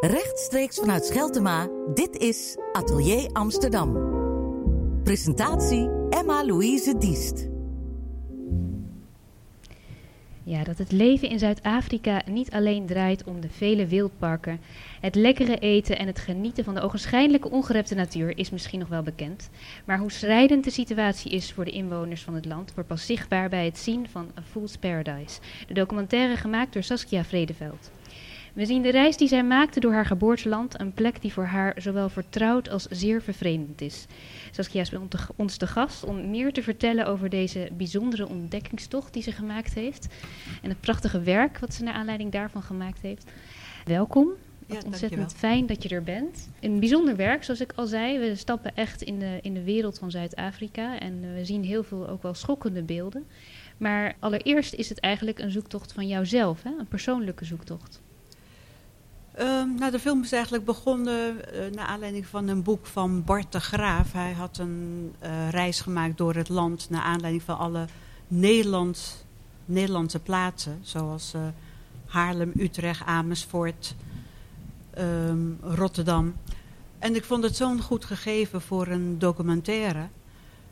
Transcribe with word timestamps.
Rechtstreeks 0.00 0.78
vanuit 0.78 1.04
Scheltema, 1.04 1.68
dit 1.94 2.16
is 2.16 2.56
Atelier 2.72 3.30
Amsterdam. 3.32 3.92
Presentatie 5.04 5.90
Emma-Louise 6.10 6.98
Diest. 6.98 7.48
Ja, 10.42 10.64
dat 10.64 10.78
het 10.78 10.92
leven 10.92 11.28
in 11.28 11.38
Zuid-Afrika 11.38 12.22
niet 12.26 12.50
alleen 12.50 12.86
draait 12.86 13.24
om 13.24 13.40
de 13.40 13.48
vele 13.48 13.86
wildparken, 13.86 14.60
het 15.00 15.14
lekkere 15.14 15.58
eten 15.58 15.98
en 15.98 16.06
het 16.06 16.18
genieten 16.18 16.64
van 16.64 16.74
de 16.74 16.80
ogenschijnlijke 16.80 17.50
ongerepte 17.50 17.94
natuur 17.94 18.38
is 18.38 18.50
misschien 18.50 18.78
nog 18.78 18.88
wel 18.88 19.02
bekend. 19.02 19.50
Maar 19.84 19.98
hoe 19.98 20.12
strijdend 20.12 20.64
de 20.64 20.70
situatie 20.70 21.30
is 21.30 21.52
voor 21.52 21.64
de 21.64 21.70
inwoners 21.70 22.22
van 22.22 22.34
het 22.34 22.44
land 22.44 22.74
wordt 22.74 22.88
pas 22.88 23.06
zichtbaar 23.06 23.48
bij 23.48 23.64
het 23.64 23.78
zien 23.78 24.08
van 24.08 24.30
A 24.38 24.42
Fool's 24.50 24.76
Paradise, 24.76 25.40
de 25.66 25.74
documentaire 25.74 26.36
gemaakt 26.36 26.72
door 26.72 26.82
Saskia 26.82 27.24
Vredeveld. 27.24 27.90
We 28.54 28.66
zien 28.66 28.82
de 28.82 28.90
reis 28.90 29.16
die 29.16 29.28
zij 29.28 29.44
maakte 29.44 29.80
door 29.80 29.92
haar 29.92 30.06
geboorteland, 30.06 30.80
een 30.80 30.92
plek 30.92 31.20
die 31.20 31.32
voor 31.32 31.44
haar 31.44 31.74
zowel 31.76 32.08
vertrouwd 32.08 32.68
als 32.68 32.86
zeer 32.90 33.22
vervreemdend 33.22 33.80
is. 33.80 34.06
Saskia 34.50 34.80
is 34.80 34.90
bij 34.90 35.00
ons 35.36 35.56
te 35.56 35.66
gast 35.66 36.04
om 36.04 36.30
meer 36.30 36.52
te 36.52 36.62
vertellen 36.62 37.06
over 37.06 37.28
deze 37.28 37.68
bijzondere 37.72 38.28
ontdekkingstocht 38.28 39.12
die 39.12 39.22
ze 39.22 39.32
gemaakt 39.32 39.74
heeft. 39.74 40.08
En 40.62 40.68
het 40.68 40.80
prachtige 40.80 41.20
werk 41.20 41.58
wat 41.58 41.74
ze 41.74 41.82
naar 41.82 41.94
aanleiding 41.94 42.32
daarvan 42.32 42.62
gemaakt 42.62 43.00
heeft. 43.00 43.30
Welkom. 43.84 44.28
Ja, 44.66 44.80
ontzettend 44.86 45.32
fijn 45.32 45.66
dat 45.66 45.82
je 45.82 45.88
er 45.88 46.02
bent. 46.02 46.48
Een 46.60 46.80
bijzonder 46.80 47.16
werk, 47.16 47.44
zoals 47.44 47.60
ik 47.60 47.72
al 47.74 47.86
zei. 47.86 48.18
We 48.18 48.34
stappen 48.34 48.76
echt 48.76 49.02
in 49.02 49.18
de, 49.18 49.38
in 49.42 49.54
de 49.54 49.64
wereld 49.64 49.98
van 49.98 50.10
Zuid-Afrika 50.10 50.98
en 50.98 51.34
we 51.34 51.44
zien 51.44 51.64
heel 51.64 51.82
veel 51.82 52.08
ook 52.08 52.22
wel 52.22 52.34
schokkende 52.34 52.82
beelden. 52.82 53.26
Maar 53.76 54.14
allereerst 54.18 54.74
is 54.74 54.88
het 54.88 55.00
eigenlijk 55.00 55.38
een 55.38 55.50
zoektocht 55.50 55.92
van 55.92 56.06
jouzelf, 56.06 56.62
hè? 56.62 56.70
een 56.78 56.88
persoonlijke 56.88 57.44
zoektocht. 57.44 58.00
Um, 59.38 59.74
nou, 59.74 59.90
de 59.90 59.98
film 59.98 60.22
is 60.22 60.32
eigenlijk 60.32 60.64
begonnen 60.64 61.36
uh, 61.36 61.74
naar 61.74 61.86
aanleiding 61.86 62.26
van 62.26 62.48
een 62.48 62.62
boek 62.62 62.86
van 62.86 63.24
Bart 63.24 63.52
de 63.52 63.60
Graaf. 63.60 64.12
Hij 64.12 64.32
had 64.32 64.58
een 64.58 65.12
uh, 65.22 65.48
reis 65.48 65.80
gemaakt 65.80 66.18
door 66.18 66.34
het 66.34 66.48
land 66.48 66.90
naar 66.90 67.02
aanleiding 67.02 67.42
van 67.42 67.58
alle 67.58 67.84
Nederland, 68.28 69.26
Nederlandse 69.64 70.18
plaatsen. 70.18 70.78
Zoals 70.82 71.32
uh, 71.34 71.42
Haarlem, 72.06 72.52
Utrecht, 72.56 73.06
Amersfoort, 73.06 73.94
um, 74.98 75.58
Rotterdam. 75.62 76.34
En 76.98 77.14
ik 77.14 77.24
vond 77.24 77.42
het 77.42 77.56
zo'n 77.56 77.80
goed 77.80 78.04
gegeven 78.04 78.60
voor 78.60 78.86
een 78.86 79.18
documentaire. 79.18 80.06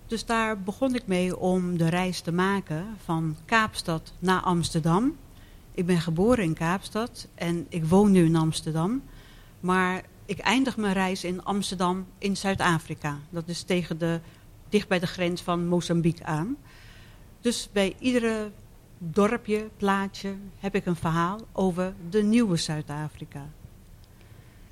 Dus 0.07 0.27
daar 0.27 0.61
begon 0.61 0.95
ik 0.95 1.07
mee 1.07 1.39
om 1.39 1.77
de 1.77 1.89
reis 1.89 2.21
te 2.21 2.33
maken 2.33 2.85
van 3.05 3.37
Kaapstad 3.45 4.13
naar 4.19 4.41
Amsterdam... 4.41 5.17
Ik 5.79 5.87
ben 5.87 6.01
geboren 6.01 6.45
in 6.45 6.55
Kaapstad 6.55 7.29
en 7.35 7.67
ik 7.69 7.85
woon 7.85 8.11
nu 8.11 8.25
in 8.25 8.37
Amsterdam. 8.37 9.03
Maar 9.61 10.03
ik 10.25 10.39
eindig 10.39 10.77
mijn 10.77 10.93
reis 10.93 11.25
in 11.25 11.45
Amsterdam 11.45 12.07
in 12.19 12.37
Zuid-Afrika. 12.37 13.19
Dat 13.31 13.49
is 13.49 13.63
tegen 13.63 13.99
de, 13.99 14.21
dicht 14.69 14.89
bij 14.89 14.99
de 14.99 15.07
grens 15.07 15.43
van 15.43 15.67
Mozambique 15.67 16.25
aan. 16.25 16.57
Dus 17.41 17.69
bij 17.73 17.97
iedere 17.99 18.51
dorpje, 18.99 19.69
plaatje 19.77 20.35
heb 20.59 20.75
ik 20.75 20.87
een 20.87 20.97
verhaal 20.97 21.41
over 21.53 21.95
de 22.11 22.23
nieuwe 22.23 22.57
Zuid-Afrika. 22.57 23.49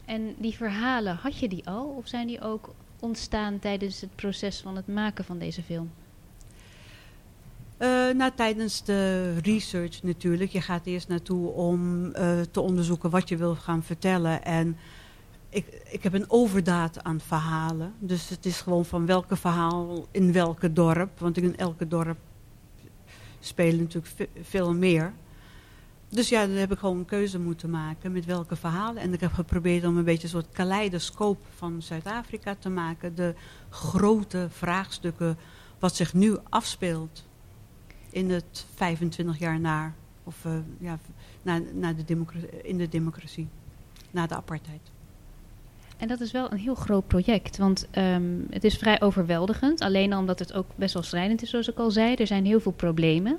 En 0.05 0.35
die 0.39 0.55
verhalen, 0.55 1.17
had 1.17 1.39
je 1.39 1.49
die 1.49 1.67
al 1.67 1.87
of 1.87 2.09
zijn 2.09 2.27
die 2.27 2.41
ook 2.41 2.75
ontstaan 3.01 3.59
tijdens 3.59 4.01
het 4.01 4.15
proces 4.15 4.61
van 4.61 4.77
het 4.77 4.87
maken 4.87 5.25
van 5.25 5.39
deze 5.39 5.63
film? 5.63 5.91
Uh, 7.79 7.89
nou, 8.15 8.31
tijdens 8.35 8.85
de 8.85 9.33
research 9.39 10.03
natuurlijk. 10.03 10.51
Je 10.51 10.61
gaat 10.61 10.87
eerst 10.87 11.09
naartoe 11.09 11.49
om 11.49 12.07
uh, 12.07 12.41
te 12.51 12.61
onderzoeken 12.61 13.11
wat 13.11 13.29
je 13.29 13.37
wil 13.37 13.55
gaan 13.55 13.83
vertellen. 13.83 14.45
En 14.45 14.77
ik, 15.49 15.83
ik 15.91 16.03
heb 16.03 16.13
een 16.13 16.31
overdaad 16.31 17.03
aan 17.05 17.21
verhalen. 17.21 17.95
Dus 17.99 18.29
het 18.29 18.47
is 18.47 18.61
gewoon 18.61 18.85
van 18.85 19.07
welke 19.07 19.37
verhaal 19.37 20.07
in 20.11 20.33
welke 20.33 20.73
dorp. 20.73 21.19
Want 21.19 21.37
in 21.37 21.57
elke 21.57 21.89
dorp 21.89 22.19
spelen 23.41 23.81
natuurlijk 23.81 24.31
veel 24.43 24.75
meer. 24.75 25.13
Dus 26.09 26.29
ja, 26.29 26.47
dan 26.47 26.57
heb 26.57 26.73
ik 26.73 26.79
gewoon 26.79 26.99
een 26.99 27.05
keuze 27.05 27.39
moeten 27.39 27.71
maken 27.71 28.13
met 28.13 28.25
welke 28.25 28.57
verhalen. 28.57 29.03
En 29.03 29.13
ik 29.13 29.21
heb 29.21 29.33
geprobeerd 29.33 29.85
om 29.85 29.97
een 29.97 30.05
beetje 30.05 30.23
een 30.23 30.29
soort 30.29 30.53
kaleidoscoop 30.53 31.39
van 31.57 31.83
Zuid-Afrika 31.83 32.57
te 32.59 32.69
maken. 32.69 33.15
De 33.15 33.35
grote 33.71 34.49
vraagstukken 34.51 35.39
wat 35.79 35.97
zich 35.97 36.15
nu 36.15 36.37
afspeelt 36.49 37.25
in 38.17 38.31
het 38.31 38.67
25 38.75 39.39
jaar 39.39 39.61
na, 39.61 39.95
of 40.25 40.45
uh, 40.45 40.53
ja, 40.79 40.99
na, 41.43 41.61
na 41.73 41.93
de 41.93 42.25
in 42.63 42.79
de 42.79 42.89
democratie, 42.89 43.49
na 44.11 44.27
de 44.27 44.35
apartheid. 44.35 44.81
En 45.97 46.09
dat 46.09 46.21
is 46.21 46.33
wel 46.33 46.53
een 46.53 46.59
heel 46.59 46.75
groot 46.75 47.07
project, 47.07 47.57
want 47.57 47.87
um, 47.99 48.47
het 48.51 48.65
is 48.65 48.77
vrij 48.77 49.01
overweldigend. 49.01 49.81
Alleen 49.81 50.17
omdat 50.17 50.39
het 50.39 50.53
ook 50.53 50.67
best 50.75 50.95
wel 50.95 51.03
strijdend 51.03 51.43
is, 51.43 51.51
zoals 51.51 51.69
ik 51.69 51.79
al 51.79 51.91
zei. 51.91 52.15
Er 52.15 52.27
zijn 52.27 52.45
heel 52.45 52.61
veel 52.61 52.73
problemen. 52.73 53.39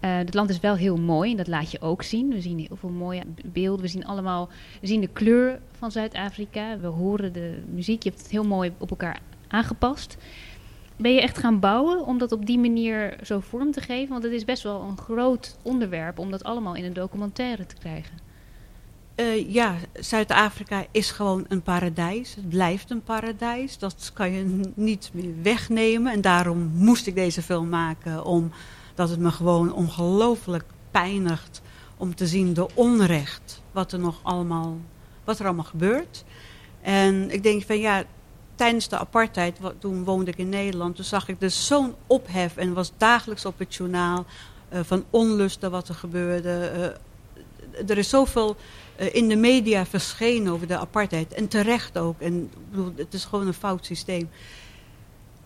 Uh, 0.00 0.16
het 0.16 0.34
land 0.34 0.50
is 0.50 0.60
wel 0.60 0.76
heel 0.76 0.96
mooi 0.96 1.30
en 1.30 1.36
dat 1.36 1.46
laat 1.46 1.70
je 1.70 1.80
ook 1.80 2.02
zien. 2.02 2.28
We 2.28 2.40
zien 2.40 2.58
heel 2.58 2.76
veel 2.76 2.88
mooie 2.88 3.22
beelden. 3.44 3.82
We 3.82 3.88
zien 3.88 4.06
allemaal 4.06 4.48
we 4.80 4.86
zien 4.86 5.00
de 5.00 5.08
kleur 5.12 5.60
van 5.78 5.90
Zuid-Afrika. 5.90 6.78
We 6.78 6.86
horen 6.86 7.32
de 7.32 7.62
muziek. 7.70 8.02
Je 8.02 8.08
hebt 8.08 8.22
het 8.22 8.30
heel 8.30 8.44
mooi 8.44 8.72
op 8.78 8.90
elkaar 8.90 9.20
aangepast. 9.48 10.16
Ben 10.96 11.14
je 11.14 11.20
echt 11.20 11.38
gaan 11.38 11.60
bouwen 11.60 12.06
om 12.06 12.18
dat 12.18 12.32
op 12.32 12.46
die 12.46 12.58
manier 12.58 13.18
zo 13.22 13.40
vorm 13.40 13.72
te 13.72 13.80
geven? 13.80 14.08
Want 14.08 14.22
het 14.22 14.32
is 14.32 14.44
best 14.44 14.62
wel 14.62 14.82
een 14.82 14.98
groot 14.98 15.56
onderwerp 15.62 16.18
om 16.18 16.30
dat 16.30 16.44
allemaal 16.44 16.74
in 16.74 16.84
een 16.84 16.92
documentaire 16.92 17.66
te 17.66 17.74
krijgen. 17.74 18.18
Uh, 19.16 19.52
ja, 19.52 19.74
Zuid-Afrika 19.92 20.84
is 20.90 21.10
gewoon 21.10 21.44
een 21.48 21.62
paradijs. 21.62 22.34
Het 22.34 22.48
blijft 22.48 22.90
een 22.90 23.02
paradijs. 23.02 23.78
Dat 23.78 24.10
kan 24.14 24.32
je 24.32 24.70
niet 24.74 25.10
meer 25.12 25.34
wegnemen. 25.42 26.12
En 26.12 26.20
daarom 26.20 26.70
moest 26.74 27.06
ik 27.06 27.14
deze 27.14 27.42
film 27.42 27.68
maken. 27.68 28.24
Omdat 28.24 29.10
het 29.10 29.18
me 29.18 29.30
gewoon 29.30 29.72
ongelooflijk 29.72 30.64
pijnigt 30.90 31.62
om 31.96 32.14
te 32.14 32.26
zien 32.26 32.54
de 32.54 32.74
onrecht. 32.74 33.62
Wat 33.72 33.92
er 33.92 33.98
nog 33.98 34.20
allemaal, 34.22 34.76
wat 35.24 35.38
er 35.38 35.46
allemaal 35.46 35.64
gebeurt. 35.64 36.24
En 36.82 37.30
ik 37.30 37.42
denk 37.42 37.62
van 37.62 37.78
ja, 37.78 38.04
tijdens 38.56 38.88
de 38.88 38.98
apartheid, 38.98 39.58
toen 39.78 40.04
woonde 40.04 40.30
ik 40.30 40.38
in 40.38 40.48
Nederland, 40.48 40.96
toen 40.96 41.04
zag 41.04 41.28
ik 41.28 41.40
dus 41.40 41.66
zo'n 41.66 41.94
ophef 42.06 42.56
en 42.56 42.74
was 42.74 42.92
dagelijks 42.96 43.44
op 43.44 43.58
het 43.58 43.74
journaal 43.74 44.26
uh, 44.72 44.80
van 44.82 45.04
onlusten 45.10 45.70
wat 45.70 45.88
er 45.88 45.94
gebeurde. 45.94 46.72
Uh, 46.76 47.90
er 47.90 47.98
is 47.98 48.08
zoveel 48.08 48.56
uh, 49.00 49.14
in 49.14 49.28
de 49.28 49.36
media 49.36 49.86
verschenen 49.86 50.52
over 50.52 50.66
de 50.66 50.78
apartheid 50.78 51.32
en 51.32 51.48
terecht 51.48 51.98
ook. 51.98 52.20
En 52.20 52.50
bedoel, 52.70 52.92
het 52.96 53.14
is 53.14 53.24
gewoon 53.24 53.46
een 53.46 53.54
fout 53.54 53.86
systeem. 53.86 54.30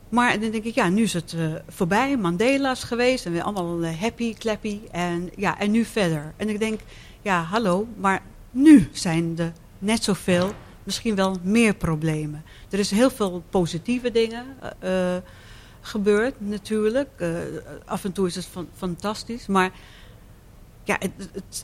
Maar 0.09 0.41
dan 0.41 0.51
denk 0.51 0.65
ik, 0.65 0.75
ja, 0.75 0.89
nu 0.89 1.03
is 1.03 1.13
het 1.13 1.37
voorbij. 1.69 2.17
Mandela's 2.17 2.85
geweest 2.85 3.27
en 3.27 3.33
weer 3.33 3.43
allemaal 3.43 3.85
happy, 3.85 4.35
clappy. 4.35 4.81
En, 4.91 5.31
ja, 5.37 5.59
en 5.59 5.71
nu 5.71 5.85
verder. 5.85 6.33
En 6.37 6.49
ik 6.49 6.59
denk, 6.59 6.81
ja, 7.23 7.43
hallo, 7.43 7.87
maar 7.97 8.23
nu 8.51 8.89
zijn 8.93 9.35
er 9.39 9.53
net 9.79 10.05
zoveel 10.05 10.55
misschien 10.91 11.15
wel 11.15 11.37
meer 11.43 11.75
problemen. 11.75 12.45
Er 12.71 12.79
is 12.79 12.91
heel 12.91 13.11
veel 13.11 13.43
positieve 13.51 14.11
dingen 14.11 14.47
uh, 14.85 15.17
gebeurd 15.81 16.35
natuurlijk. 16.39 17.09
Uh, 17.19 17.29
af 17.85 18.05
en 18.05 18.13
toe 18.13 18.27
is 18.27 18.35
het 18.35 18.49
fantastisch. 18.77 19.47
Maar 19.47 19.71
ja, 20.85 20.99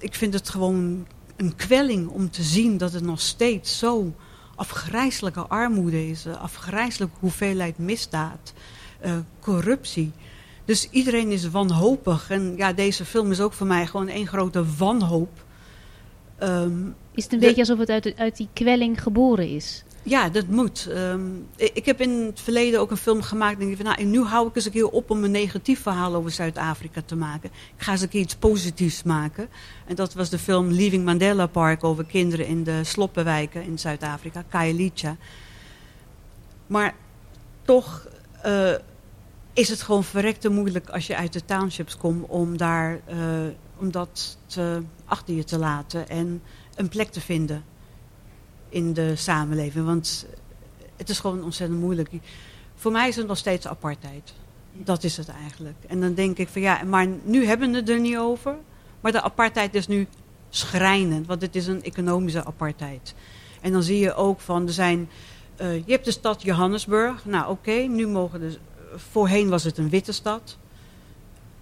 ik 0.00 0.14
vind 0.14 0.34
het 0.34 0.48
gewoon 0.48 1.06
een 1.36 1.56
kwelling 1.56 2.08
om 2.08 2.30
te 2.30 2.42
zien 2.42 2.78
dat 2.78 2.92
het 2.92 3.04
nog 3.04 3.20
steeds 3.20 3.78
zo 3.78 4.14
afgrijzelijke 4.54 5.40
armoede 5.40 6.08
is. 6.08 6.26
Afgrijzelijke 6.26 7.16
hoeveelheid 7.20 7.78
misdaad. 7.78 8.52
corruptie. 9.40 10.12
Dus 10.64 10.88
iedereen 10.90 11.30
is 11.30 11.50
wanhopig. 11.50 12.30
En 12.30 12.56
ja, 12.56 12.72
deze 12.72 13.04
film 13.04 13.30
is 13.30 13.40
ook 13.40 13.52
voor 13.52 13.66
mij 13.66 13.86
gewoon 13.86 14.08
één 14.08 14.26
grote 14.26 14.64
wanhoop. 14.76 15.44
Um, 16.42 16.94
is 17.16 17.24
het 17.24 17.32
een 17.32 17.38
beetje 17.38 17.60
alsof 17.60 17.78
het 17.78 17.90
uit, 17.90 18.12
uit, 18.16 18.36
die 18.36 18.48
kwelling 18.52 19.02
geboren 19.02 19.48
is? 19.48 19.84
Ja, 20.02 20.28
dat 20.28 20.46
moet. 20.46 20.88
Um, 20.90 21.46
ik 21.56 21.86
heb 21.86 22.00
in 22.00 22.10
het 22.10 22.40
verleden 22.40 22.80
ook 22.80 22.90
een 22.90 22.96
film 22.96 23.22
gemaakt. 23.22 23.60
En 23.60 23.70
ik 23.70 23.76
van, 23.76 23.84
nou, 23.84 24.04
nu 24.04 24.22
hou 24.22 24.48
ik 24.48 24.56
eens 24.56 24.64
een 24.64 24.70
keer 24.70 24.88
op 24.88 25.10
om 25.10 25.24
een 25.24 25.30
negatief 25.30 25.82
verhaal 25.82 26.14
over 26.14 26.30
Zuid-Afrika 26.30 27.02
te 27.06 27.16
maken. 27.16 27.50
Ik 27.76 27.82
ga 27.82 27.92
eens 27.92 28.00
een 28.00 28.08
keer 28.08 28.20
iets 28.20 28.36
positiefs 28.36 29.02
maken. 29.02 29.48
En 29.86 29.94
dat 29.94 30.14
was 30.14 30.30
de 30.30 30.38
film 30.38 30.70
Leaving 30.70 31.04
Mandela 31.04 31.46
Park 31.46 31.84
over 31.84 32.04
kinderen 32.04 32.46
in 32.46 32.64
de 32.64 32.84
sloppenwijken 32.84 33.62
in 33.62 33.78
Zuid-Afrika, 33.78 34.44
Khayelitsha. 34.48 35.16
Maar 36.66 36.94
toch 37.62 38.08
uh, 38.46 38.74
is 39.52 39.68
het 39.68 39.82
gewoon 39.82 40.04
verrekte 40.04 40.48
moeilijk 40.48 40.90
als 40.90 41.06
je 41.06 41.16
uit 41.16 41.32
de 41.32 41.44
townships 41.44 41.96
komt 41.96 42.28
om, 42.28 42.56
daar, 42.56 43.00
uh, 43.10 43.16
om 43.76 43.90
dat 43.90 44.38
te, 44.46 44.82
achter 45.04 45.34
je 45.34 45.44
te 45.44 45.58
laten 45.58 46.08
en 46.08 46.42
een 46.76 46.88
plek 46.88 47.10
te 47.10 47.20
vinden 47.20 47.64
in 48.68 48.92
de 48.92 49.16
samenleving. 49.16 49.86
Want 49.86 50.26
het 50.96 51.08
is 51.08 51.18
gewoon 51.18 51.44
ontzettend 51.44 51.80
moeilijk. 51.80 52.10
Voor 52.74 52.92
mij 52.92 53.08
is 53.08 53.16
het 53.16 53.26
nog 53.26 53.38
steeds 53.38 53.66
apartheid. 53.66 54.34
Dat 54.72 55.04
is 55.04 55.16
het 55.16 55.28
eigenlijk. 55.28 55.76
En 55.86 56.00
dan 56.00 56.14
denk 56.14 56.38
ik 56.38 56.48
van 56.48 56.62
ja, 56.62 56.82
maar 56.84 57.06
nu 57.22 57.46
hebben 57.46 57.70
we 57.70 57.76
het 57.76 57.88
er 57.88 58.00
niet 58.00 58.16
over. 58.16 58.56
Maar 59.00 59.12
de 59.12 59.22
apartheid 59.22 59.74
is 59.74 59.86
nu 59.86 60.06
schrijnend, 60.48 61.26
want 61.26 61.42
het 61.42 61.56
is 61.56 61.66
een 61.66 61.82
economische 61.82 62.44
apartheid. 62.44 63.14
En 63.60 63.72
dan 63.72 63.82
zie 63.82 63.98
je 63.98 64.14
ook 64.14 64.40
van, 64.40 64.66
er 64.66 64.72
zijn, 64.72 65.08
uh, 65.60 65.74
je 65.74 65.92
hebt 65.92 66.04
de 66.04 66.10
stad 66.10 66.42
Johannesburg. 66.42 67.24
Nou 67.24 67.50
oké, 67.50 67.72
nu 67.72 68.06
mogen 68.06 68.40
de, 68.40 68.58
voorheen 68.94 69.48
was 69.48 69.64
het 69.64 69.78
een 69.78 69.88
witte 69.88 70.12
stad. 70.12 70.58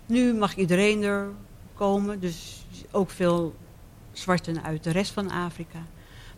Nu 0.07 0.35
mag 0.35 0.57
iedereen 0.57 1.03
er 1.03 1.29
komen, 1.75 2.21
dus 2.21 2.67
ook 2.91 3.11
veel 3.11 3.55
zwarten 4.19 4.63
uit 4.63 4.85
de 4.85 4.91
rest 4.91 5.13
van 5.13 5.31
Afrika. 5.31 5.79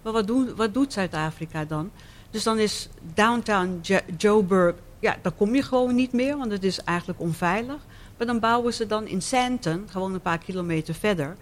Maar 0.03 0.13
wat, 0.13 0.27
doen, 0.27 0.55
wat 0.57 0.75
doet 0.75 0.93
Zuid-Afrika 0.93 1.65
dan? 1.65 1.91
Dus 2.31 2.43
dan 2.43 2.59
is 2.59 2.89
downtown 3.15 3.81
Joburg, 4.17 4.75
ja, 4.99 5.17
daar 5.23 5.33
kom 5.33 5.55
je 5.55 5.63
gewoon 5.63 5.95
niet 5.95 6.13
meer, 6.13 6.37
want 6.37 6.51
het 6.51 6.65
is 6.65 6.81
eigenlijk 6.81 7.21
onveilig. 7.21 7.79
Maar 8.17 8.27
dan 8.27 8.41
bouwen 8.41 8.75
ze 8.75 8.87
dan 8.87 9.07
in 9.07 9.23
Sandton, 9.23 9.87
gewoon 9.91 10.15
een 10.15 10.21
paar 10.21 10.39
kilometer 10.39 10.95
verder, 10.95 11.37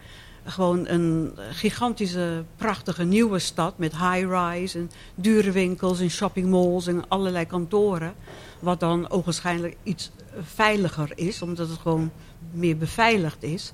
gewoon 0.45 0.89
een 0.89 1.33
gigantische, 1.51 2.45
prachtige 2.57 3.05
nieuwe 3.05 3.39
stad 3.39 3.79
met 3.79 3.93
high-rise 3.93 4.79
en 4.79 4.91
dure 5.15 5.51
winkels 5.51 6.01
en 6.01 6.11
shoppingmalls 6.11 6.87
en 6.87 7.09
allerlei 7.09 7.47
kantoren. 7.47 8.15
Wat 8.59 8.81
dan 8.81 9.11
ogenschijnlijk 9.11 9.77
iets 9.83 10.11
veiliger 10.43 11.13
is, 11.15 11.43
omdat 11.43 11.69
het 11.69 11.79
gewoon 11.79 12.11
meer 12.51 12.77
beveiligd 12.77 13.43
is. 13.43 13.73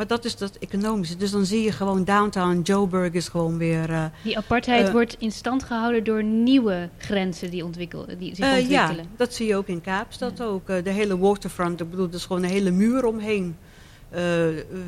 Maar 0.00 0.08
dat 0.08 0.24
is 0.24 0.36
dat 0.36 0.56
economische. 0.56 1.16
Dus 1.16 1.30
dan 1.30 1.44
zie 1.44 1.62
je 1.62 1.72
gewoon 1.72 2.04
downtown 2.04 2.60
Joburg 2.62 3.12
is 3.12 3.28
gewoon 3.28 3.58
weer... 3.58 3.90
Uh, 3.90 4.04
die 4.22 4.36
apartheid 4.36 4.86
uh, 4.86 4.92
wordt 4.92 5.16
in 5.18 5.32
stand 5.32 5.62
gehouden 5.62 6.04
door 6.04 6.22
nieuwe 6.22 6.88
grenzen 6.98 7.50
die, 7.50 7.64
ontwikkel, 7.64 8.06
die 8.18 8.34
zich 8.34 8.44
uh, 8.44 8.50
ontwikkelen. 8.50 8.96
Ja, 8.96 9.16
dat 9.16 9.34
zie 9.34 9.46
je 9.46 9.56
ook 9.56 9.66
in 9.66 9.80
Kaapstad 9.80 10.38
ja. 10.38 10.44
ook. 10.44 10.66
de 10.66 10.90
hele 10.90 11.18
waterfront, 11.18 11.80
ik 11.80 11.90
bedoel, 11.90 12.08
er 12.08 12.14
is 12.14 12.24
gewoon 12.24 12.42
een 12.42 12.48
hele 12.50 12.70
muur 12.70 13.04
omheen. 13.04 13.56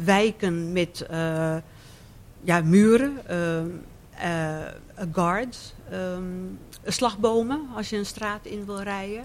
wijken 0.05 0.73
met 0.73 1.07
ja, 2.43 2.61
muren, 2.65 3.19
guards, 5.13 5.75
um, 5.93 6.59
slagbomen 6.85 7.61
als 7.75 7.91
je 7.91 7.97
een 7.97 8.07
straat 8.07 8.47
in 8.47 8.65
wil 8.65 8.81
rijden. 8.81 9.25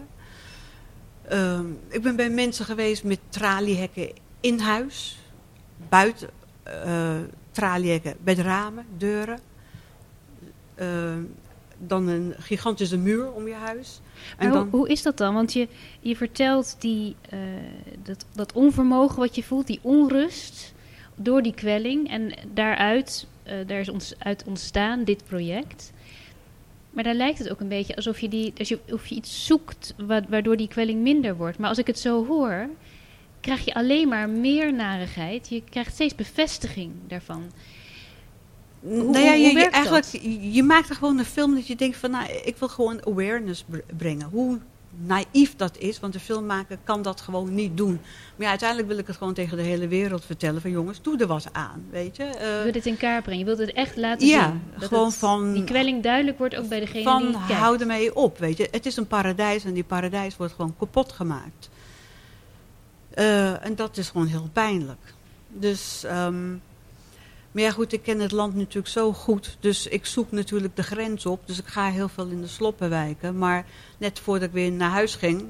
Um, 1.31 1.79
ik 1.87 2.01
ben 2.01 2.15
bij 2.15 2.29
mensen 2.29 2.65
geweest 2.65 3.03
met 3.03 3.19
traliehekken 3.29 4.11
in 4.39 4.59
huis 4.59 5.17
buiten 5.89 6.29
uh, 6.67 7.19
de 8.23 8.33
ramen, 8.33 8.85
deuren. 8.97 9.39
Uh, 10.81 11.15
dan 11.77 12.07
een 12.07 12.33
gigantische 12.37 12.97
muur 12.97 13.31
om 13.31 13.47
je 13.47 13.53
huis. 13.53 14.01
En 14.37 14.51
dan... 14.51 14.67
hoe, 14.69 14.79
hoe, 14.79 14.89
is 14.89 15.01
dat 15.01 15.17
dan? 15.17 15.33
Want 15.33 15.53
je, 15.53 15.67
je 15.99 16.15
vertelt 16.15 16.75
die, 16.79 17.15
uh, 17.33 17.39
dat, 18.03 18.25
dat 18.33 18.53
onvermogen 18.53 19.19
wat 19.19 19.35
je 19.35 19.43
voelt, 19.43 19.67
die 19.67 19.79
onrust 19.81 20.73
door 21.15 21.41
die 21.41 21.53
kwelling. 21.53 22.09
En 22.09 22.33
daaruit 22.53 23.27
uh, 23.47 23.53
daar 23.67 23.79
is 23.79 23.89
ons, 23.89 24.13
uit 24.17 24.43
ontstaan 24.47 25.03
dit 25.03 25.23
project. 25.25 25.91
Maar 26.89 27.03
daar 27.03 27.13
lijkt 27.13 27.39
het 27.39 27.49
ook 27.49 27.59
een 27.59 27.67
beetje 27.67 27.95
alsof 27.95 28.19
je, 28.19 28.29
die, 28.29 28.53
als 28.57 28.67
je, 28.67 28.79
of 28.91 29.07
je 29.07 29.15
iets 29.15 29.45
zoekt 29.45 29.95
waardoor 30.29 30.57
die 30.57 30.67
kwelling 30.67 31.01
minder 31.01 31.35
wordt. 31.35 31.57
Maar 31.57 31.69
als 31.69 31.77
ik 31.77 31.87
het 31.87 31.99
zo 31.99 32.25
hoor, 32.25 32.69
krijg 33.39 33.65
je 33.65 33.73
alleen 33.73 34.07
maar 34.07 34.29
meer 34.29 34.73
narigheid. 34.73 35.49
Je 35.49 35.63
krijgt 35.69 35.93
steeds 35.93 36.15
bevestiging 36.15 36.91
daarvan. 37.07 37.43
Hoe, 38.79 39.03
nou 39.03 39.25
ja, 39.25 39.33
je, 39.33 39.51
je 39.51 39.69
eigenlijk, 39.69 40.05
je 40.53 40.63
maakt 40.63 40.89
er 40.89 40.95
gewoon 40.95 41.17
een 41.17 41.25
film 41.25 41.55
dat 41.55 41.67
je 41.67 41.75
denkt 41.75 41.97
van, 41.97 42.11
nou, 42.11 42.31
ik 42.31 42.57
wil 42.57 42.67
gewoon 42.67 43.05
awareness 43.05 43.65
brengen. 43.97 44.29
Hoe 44.29 44.59
naïef 45.05 45.55
dat 45.55 45.77
is, 45.77 45.99
want 45.99 46.13
de 46.13 46.19
filmmaker 46.19 46.77
kan 46.83 47.01
dat 47.01 47.21
gewoon 47.21 47.53
niet 47.53 47.77
doen. 47.77 47.99
Maar 48.35 48.45
ja, 48.45 48.49
uiteindelijk 48.49 48.89
wil 48.89 48.97
ik 48.97 49.07
het 49.07 49.17
gewoon 49.17 49.33
tegen 49.33 49.57
de 49.57 49.63
hele 49.63 49.87
wereld 49.87 50.25
vertellen 50.25 50.61
van 50.61 50.71
jongens, 50.71 51.01
doe 51.01 51.17
er 51.17 51.27
wat 51.27 51.49
aan, 51.51 51.85
weet 51.89 52.15
je. 52.15 52.23
Uh, 52.23 52.39
je 52.39 52.59
wilt 52.63 52.75
het 52.75 52.85
in 52.85 52.97
kaart 52.97 53.23
brengen, 53.23 53.39
je 53.39 53.45
wilt 53.45 53.67
het 53.67 53.71
echt 53.71 53.97
laten 53.97 54.27
ja, 54.27 54.45
zien. 54.45 54.61
Dat 54.79 54.87
gewoon 54.87 55.11
van... 55.11 55.53
Die 55.53 55.63
kwelling 55.63 56.03
duidelijk 56.03 56.37
wordt 56.37 56.55
ook 56.55 56.67
bij 56.67 56.79
degene 56.79 57.03
van, 57.03 57.21
die 57.21 57.31
Van, 57.31 57.41
hou 57.41 57.79
ermee 57.79 58.15
op, 58.15 58.37
weet 58.37 58.57
je. 58.57 58.67
Het 58.71 58.85
is 58.85 58.97
een 58.97 59.07
paradijs 59.07 59.65
en 59.65 59.73
die 59.73 59.83
paradijs 59.83 60.37
wordt 60.37 60.53
gewoon 60.53 60.75
kapot 60.77 61.11
gemaakt. 61.11 61.69
Uh, 63.17 63.65
en 63.65 63.75
dat 63.75 63.97
is 63.97 64.09
gewoon 64.09 64.27
heel 64.27 64.49
pijnlijk. 64.53 65.13
Dus, 65.47 66.03
um, 66.05 66.61
maar 67.51 67.63
ja 67.63 67.71
goed, 67.71 67.93
ik 67.93 68.03
ken 68.03 68.19
het 68.19 68.31
land 68.31 68.55
natuurlijk 68.55 68.87
zo 68.87 69.13
goed. 69.13 69.57
Dus 69.59 69.87
ik 69.87 70.05
zoek 70.05 70.31
natuurlijk 70.31 70.75
de 70.75 70.83
grens 70.83 71.25
op. 71.25 71.47
Dus 71.47 71.59
ik 71.59 71.67
ga 71.67 71.89
heel 71.89 72.09
veel 72.09 72.27
in 72.27 72.41
de 72.41 72.47
sloppenwijken. 72.47 73.37
Maar 73.37 73.65
net 73.97 74.19
voordat 74.19 74.47
ik 74.47 74.53
weer 74.53 74.71
naar 74.71 74.89
huis 74.89 75.15
ging, 75.15 75.45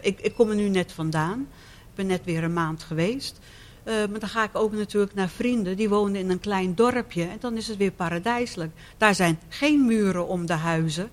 ik, 0.00 0.20
ik 0.20 0.34
kom 0.34 0.48
er 0.48 0.54
nu 0.54 0.68
net 0.68 0.92
vandaan. 0.92 1.40
Ik 1.80 1.94
ben 1.94 2.06
net 2.06 2.24
weer 2.24 2.44
een 2.44 2.52
maand 2.52 2.82
geweest. 2.82 3.38
Uh, 3.84 3.94
maar 4.10 4.20
dan 4.20 4.28
ga 4.28 4.44
ik 4.44 4.56
ook 4.56 4.72
natuurlijk 4.72 5.14
naar 5.14 5.28
vrienden. 5.28 5.76
Die 5.76 5.88
wonen 5.88 6.20
in 6.20 6.30
een 6.30 6.40
klein 6.40 6.74
dorpje. 6.74 7.22
En 7.22 7.36
dan 7.40 7.56
is 7.56 7.68
het 7.68 7.76
weer 7.76 7.90
paradijselijk. 7.90 8.72
Daar 8.96 9.14
zijn 9.14 9.38
geen 9.48 9.86
muren 9.86 10.26
om 10.26 10.46
de 10.46 10.52
huizen. 10.52 11.10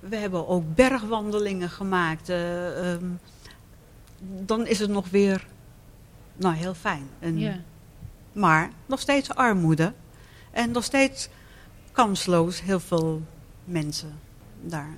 We 0.00 0.16
hebben 0.16 0.48
ook 0.48 0.74
bergwandelingen 0.74 1.70
gemaakt. 1.70 2.28
Uh, 2.30 2.36
dan 4.20 4.66
is 4.66 4.78
het 4.78 4.90
nog 4.90 5.10
weer 5.10 5.46
nou, 6.36 6.54
heel 6.54 6.74
fijn. 6.74 7.08
En, 7.18 7.38
ja. 7.38 7.60
Maar 8.32 8.70
nog 8.86 9.00
steeds 9.00 9.34
armoede. 9.34 9.92
En 10.50 10.70
nog 10.70 10.84
steeds 10.84 11.28
kansloos 11.92 12.62
heel 12.62 12.80
veel 12.80 13.22
mensen 13.64 14.12
daar. 14.60 14.96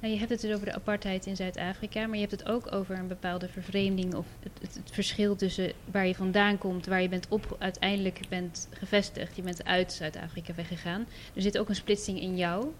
Nou, 0.00 0.12
je 0.12 0.18
hebt 0.18 0.30
het 0.30 0.40
dus 0.40 0.54
over 0.54 0.66
de 0.66 0.74
apartheid 0.74 1.26
in 1.26 1.36
Zuid-Afrika, 1.36 2.06
maar 2.06 2.14
je 2.14 2.26
hebt 2.26 2.40
het 2.40 2.48
ook 2.48 2.72
over 2.72 2.98
een 2.98 3.08
bepaalde 3.08 3.48
vervreemding 3.48 4.14
of 4.14 4.26
het, 4.40 4.52
het, 4.60 4.74
het, 4.74 4.90
verschil 4.92 5.36
tussen 5.36 5.72
waar 5.90 6.06
je 6.06 6.14
vandaan 6.14 6.58
komt, 6.58 6.86
waar 6.86 7.02
je 7.02 7.08
bent 7.08 7.26
op, 7.28 7.56
uiteindelijk 7.58 8.20
bent 8.28 8.68
gevestigd. 8.70 9.36
Je 9.36 9.42
bent 9.42 9.64
uit 9.64 9.92
Zuid-Afrika 9.92 10.54
weggegaan. 10.54 11.06
Er 11.34 11.42
zit 11.42 11.58
ook 11.58 11.68
een 11.68 11.74
splitsing 11.74 12.20
in 12.20 12.36
jou. 12.36 12.72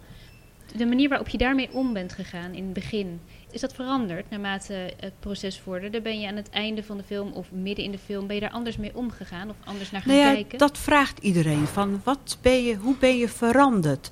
De 0.76 0.86
manier 0.86 1.08
waarop 1.08 1.28
je 1.28 1.38
daarmee 1.38 1.68
om 1.72 1.92
bent 1.92 2.12
gegaan 2.12 2.54
in 2.54 2.64
het 2.64 2.72
begin, 2.72 3.20
is 3.50 3.60
dat 3.60 3.74
veranderd 3.74 4.30
naarmate 4.30 4.92
het 5.00 5.12
proces 5.20 5.58
vorderde? 5.58 6.00
Ben 6.00 6.20
je 6.20 6.28
aan 6.28 6.36
het 6.36 6.50
einde 6.50 6.82
van 6.82 6.96
de 6.96 7.02
film 7.02 7.32
of 7.32 7.50
midden 7.52 7.84
in 7.84 7.90
de 7.90 7.98
film, 7.98 8.26
ben 8.26 8.34
je 8.34 8.42
daar 8.42 8.50
anders 8.50 8.76
mee 8.76 8.96
omgegaan 8.96 9.50
of 9.50 9.56
anders 9.64 9.90
naar 9.90 10.02
gaan 10.02 10.14
nou 10.14 10.26
ja, 10.26 10.32
kijken? 10.32 10.58
Dat 10.58 10.78
vraagt 10.78 11.18
iedereen. 11.18 11.66
Van 11.66 12.00
wat 12.04 12.38
ben 12.40 12.62
je, 12.62 12.74
hoe 12.74 12.96
ben 12.96 13.18
je 13.18 13.28
veranderd? 13.28 14.10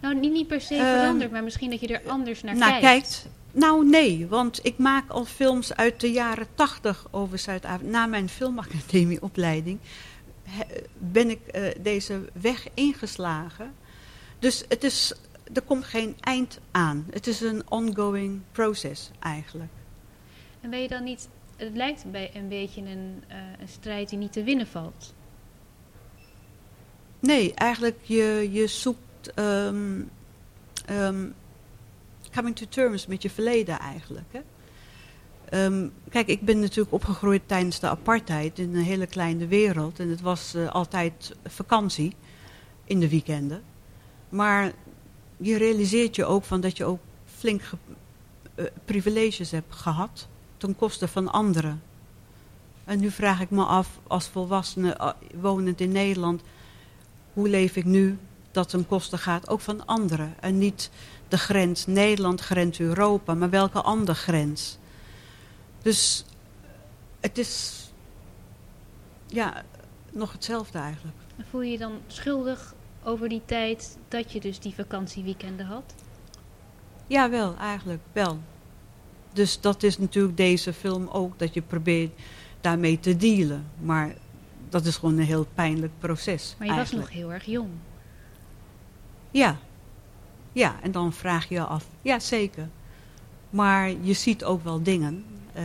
Nou, 0.00 0.14
niet, 0.14 0.32
niet 0.32 0.46
per 0.46 0.60
se 0.60 0.74
uh, 0.74 0.80
veranderd, 0.80 1.30
maar 1.30 1.44
misschien 1.44 1.70
dat 1.70 1.80
je 1.80 1.86
er 1.86 2.10
anders 2.10 2.42
naar 2.42 2.56
nou, 2.56 2.70
kijkt. 2.70 2.84
kijkt. 2.84 3.28
Nou, 3.52 3.88
nee, 3.88 4.26
want 4.26 4.60
ik 4.62 4.78
maak 4.78 5.10
al 5.10 5.24
films 5.24 5.74
uit 5.74 6.00
de 6.00 6.12
jaren 6.12 6.46
tachtig 6.54 7.06
over 7.10 7.38
Zuid-Afrika. 7.38 7.90
Na 7.90 8.06
mijn 8.06 8.28
filmacademieopleiding 8.28 9.78
ben 10.98 11.30
ik 11.30 11.40
uh, 11.54 11.62
deze 11.80 12.20
weg 12.40 12.66
ingeslagen. 12.74 13.74
Dus 14.38 14.64
het 14.68 14.84
is 14.84 15.12
er 15.52 15.62
komt 15.62 15.84
geen 15.84 16.16
eind 16.20 16.60
aan. 16.70 17.06
Het 17.10 17.26
is 17.26 17.40
een 17.40 17.70
ongoing 17.70 18.40
proces 18.52 19.10
eigenlijk. 19.18 19.72
En 20.60 20.70
ben 20.70 20.82
je 20.82 20.88
dan 20.88 21.04
niet, 21.04 21.28
het 21.56 21.76
lijkt 21.76 22.10
bij 22.10 22.30
een 22.34 22.48
beetje 22.48 22.80
een, 22.80 23.22
uh, 23.30 23.36
een 23.60 23.68
strijd 23.68 24.08
die 24.08 24.18
niet 24.18 24.32
te 24.32 24.42
winnen 24.42 24.66
valt. 24.66 25.14
Nee, 27.18 27.54
eigenlijk 27.54 27.98
je, 28.02 28.48
je 28.52 28.66
zoekt 28.66 29.38
um, 29.38 30.10
um, 30.90 31.34
coming 32.34 32.56
to 32.56 32.66
terms 32.68 33.06
met 33.06 33.22
je 33.22 33.30
verleden 33.30 33.78
eigenlijk. 33.78 34.26
Hè? 34.32 34.40
Um, 35.64 35.92
kijk, 36.10 36.26
ik 36.26 36.40
ben 36.40 36.60
natuurlijk 36.60 36.92
opgegroeid 36.92 37.42
tijdens 37.46 37.80
de 37.80 37.88
apartheid 37.88 38.58
in 38.58 38.74
een 38.74 38.82
hele 38.82 39.06
kleine 39.06 39.46
wereld. 39.46 39.98
En 39.98 40.08
het 40.08 40.20
was 40.20 40.54
uh, 40.54 40.68
altijd 40.68 41.36
vakantie 41.46 42.14
in 42.84 43.00
de 43.00 43.08
weekenden. 43.08 43.62
Maar 44.28 44.72
je 45.40 45.56
realiseert 45.56 46.16
je 46.16 46.24
ook 46.24 46.44
van 46.44 46.60
dat 46.60 46.76
je 46.76 46.84
ook 46.84 47.00
flink 47.24 47.62
uh, 48.54 48.66
privileges 48.84 49.50
hebt 49.50 49.74
gehad 49.74 50.28
ten 50.56 50.76
koste 50.76 51.08
van 51.08 51.32
anderen. 51.32 51.82
En 52.84 53.00
nu 53.00 53.10
vraag 53.10 53.40
ik 53.40 53.50
me 53.50 53.64
af, 53.64 53.98
als 54.06 54.28
volwassene 54.28 54.96
uh, 55.00 55.10
wonend 55.40 55.80
in 55.80 55.92
Nederland, 55.92 56.42
hoe 57.32 57.48
leef 57.48 57.76
ik 57.76 57.84
nu 57.84 58.18
dat 58.50 58.68
ten 58.68 58.86
koste 58.86 59.18
gaat 59.18 59.48
ook 59.48 59.60
van 59.60 59.86
anderen. 59.86 60.34
En 60.40 60.58
niet 60.58 60.90
de 61.28 61.38
grens 61.38 61.86
Nederland, 61.86 62.40
grens 62.40 62.80
Europa, 62.80 63.34
maar 63.34 63.50
welke 63.50 63.80
andere 63.80 64.14
grens. 64.14 64.78
Dus 65.82 66.24
het 67.20 67.38
is 67.38 67.84
ja, 69.26 69.62
nog 70.12 70.32
hetzelfde 70.32 70.78
eigenlijk. 70.78 71.16
Voel 71.50 71.62
je 71.62 71.70
je 71.70 71.78
dan 71.78 71.92
schuldig 72.06 72.74
over 73.04 73.28
die 73.28 73.42
tijd 73.44 73.98
dat 74.08 74.32
je 74.32 74.40
dus 74.40 74.58
die 74.58 74.74
vakantieweekenden 74.74 75.66
had? 75.66 75.94
Ja, 77.06 77.30
wel, 77.30 77.56
eigenlijk 77.56 78.02
wel. 78.12 78.38
Dus 79.32 79.60
dat 79.60 79.82
is 79.82 79.98
natuurlijk 79.98 80.36
deze 80.36 80.72
film 80.72 81.08
ook, 81.08 81.38
dat 81.38 81.54
je 81.54 81.62
probeert 81.62 82.12
daarmee 82.60 83.00
te 83.00 83.16
dealen. 83.16 83.66
Maar 83.80 84.14
dat 84.68 84.84
is 84.84 84.96
gewoon 84.96 85.18
een 85.18 85.24
heel 85.24 85.46
pijnlijk 85.54 85.92
proces. 85.98 86.54
Maar 86.58 86.66
je 86.66 86.72
eigenlijk. 86.74 87.04
was 87.04 87.12
nog 87.12 87.22
heel 87.22 87.32
erg 87.32 87.44
jong. 87.44 87.70
Ja. 89.30 89.56
Ja, 90.52 90.76
en 90.82 90.92
dan 90.92 91.12
vraag 91.12 91.48
je 91.48 91.54
je 91.54 91.64
af. 91.64 91.86
Ja, 92.02 92.18
zeker. 92.18 92.68
Maar 93.50 93.90
je 94.00 94.12
ziet 94.12 94.44
ook 94.44 94.64
wel 94.64 94.82
dingen. 94.82 95.24
Uh, 95.56 95.64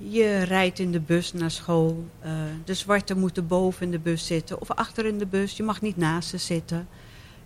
Je 0.00 0.42
rijdt 0.42 0.78
in 0.78 0.92
de 0.92 1.00
bus 1.00 1.32
naar 1.32 1.50
school. 1.50 2.04
Uh, 2.24 2.32
de 2.64 2.74
zwarten 2.74 3.18
moeten 3.18 3.46
boven 3.46 3.82
in 3.82 3.90
de 3.90 3.98
bus 3.98 4.26
zitten 4.26 4.60
of 4.60 4.70
achter 4.70 5.06
in 5.06 5.18
de 5.18 5.26
bus. 5.26 5.56
Je 5.56 5.62
mag 5.62 5.80
niet 5.80 5.96
naast 5.96 6.28
ze 6.28 6.38
zitten. 6.38 6.88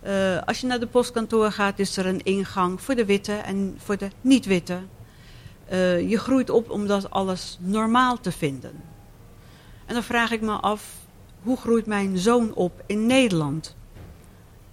Uh, 0.07 0.43
als 0.43 0.61
je 0.61 0.67
naar 0.67 0.81
de 0.81 0.87
postkantoor 0.87 1.51
gaat, 1.51 1.79
is 1.79 1.97
er 1.97 2.07
een 2.07 2.23
ingang 2.23 2.81
voor 2.81 2.95
de 2.95 3.05
witte 3.05 3.33
en 3.33 3.75
voor 3.79 3.97
de 3.97 4.09
niet-witte. 4.21 4.79
Uh, 5.73 6.11
je 6.11 6.19
groeit 6.19 6.51
op 6.51 6.71
om 6.71 6.87
dat 6.87 7.11
alles 7.11 7.59
normaal 7.61 8.21
te 8.21 8.33
vinden. 8.33 8.73
En 9.87 9.95
dan 9.95 10.03
vraag 10.03 10.31
ik 10.31 10.41
me 10.41 10.53
af, 10.53 10.95
hoe 11.43 11.57
groeit 11.57 11.87
mijn 11.87 12.19
zoon 12.19 12.55
op 12.55 12.83
in 12.87 13.07
Nederland? 13.07 13.77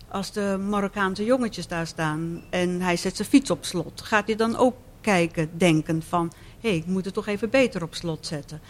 Als 0.08 0.32
de 0.32 0.60
Marokkaanse 0.70 1.24
jongetjes 1.24 1.68
daar 1.68 1.88
staan 1.88 2.42
en 2.50 2.82
hij 2.82 2.98
zet 2.98 3.16
zijn 3.16 3.28
fiets 3.28 3.50
op 3.50 3.66
slot, 3.66 4.02
gaat 4.02 4.28
hij 4.28 4.36
dan 4.36 4.56
ook 4.56 4.76
kijken, 5.02 5.50
denken 5.58 6.02
van... 6.02 6.32
hé, 6.60 6.70
hey, 6.70 6.78
ik 6.78 6.86
moet 6.86 7.06
het 7.06 7.14
toch 7.14 7.28
even 7.28 7.50
beter 7.50 7.84
op 7.84 7.96
slot 7.96 8.26
zetten. 8.26 8.62